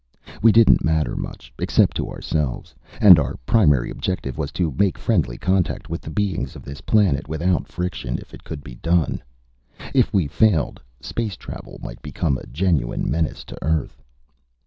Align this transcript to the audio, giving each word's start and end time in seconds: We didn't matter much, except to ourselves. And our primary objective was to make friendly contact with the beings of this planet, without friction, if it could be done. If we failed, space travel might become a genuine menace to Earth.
We 0.41 0.51
didn't 0.51 0.83
matter 0.83 1.15
much, 1.15 1.53
except 1.59 1.95
to 1.97 2.09
ourselves. 2.09 2.73
And 2.99 3.19
our 3.19 3.35
primary 3.45 3.91
objective 3.91 4.35
was 4.35 4.51
to 4.53 4.73
make 4.75 4.97
friendly 4.97 5.37
contact 5.37 5.91
with 5.91 6.01
the 6.01 6.09
beings 6.09 6.55
of 6.55 6.63
this 6.63 6.81
planet, 6.81 7.27
without 7.27 7.67
friction, 7.67 8.17
if 8.17 8.33
it 8.33 8.43
could 8.43 8.63
be 8.63 8.73
done. 8.73 9.21
If 9.93 10.11
we 10.11 10.25
failed, 10.25 10.81
space 11.01 11.35
travel 11.37 11.79
might 11.83 12.01
become 12.01 12.39
a 12.39 12.47
genuine 12.47 13.11
menace 13.11 13.43
to 13.43 13.57
Earth. 13.63 14.01